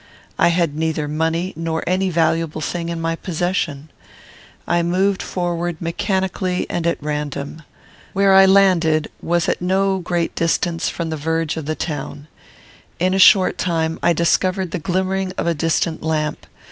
I 0.39 0.47
had 0.47 0.75
neither 0.75 1.07
money 1.07 1.53
nor 1.55 1.83
any 1.85 2.09
valuable 2.09 2.59
thing 2.59 2.89
in 2.89 2.99
my 2.99 3.15
possession. 3.15 3.91
I 4.67 4.81
moved 4.81 5.21
forward 5.21 5.79
mechanically 5.79 6.65
and 6.71 6.87
at 6.87 6.97
random. 7.03 7.61
Where 8.13 8.33
I 8.33 8.47
landed 8.47 9.11
was 9.21 9.47
at 9.47 9.61
no 9.61 9.99
great 9.99 10.33
distance 10.33 10.89
from 10.89 11.11
the 11.11 11.17
verge 11.17 11.55
of 11.55 11.67
the 11.67 11.75
town. 11.75 12.25
In 12.97 13.13
a 13.13 13.19
short 13.19 13.59
time 13.59 13.99
I 14.01 14.11
discovered 14.11 14.71
the 14.71 14.79
glimmering 14.79 15.33
of 15.37 15.45
a 15.45 15.53
distant 15.53 16.01
lamp. 16.01 16.47